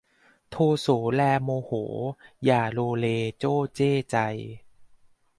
[0.49, 1.71] โทโสแลโมโห
[2.45, 3.05] อย่าโลเล
[3.37, 4.17] โจ้เจ้ใจ